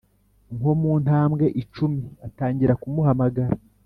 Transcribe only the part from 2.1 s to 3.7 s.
atangira kumuhamagara: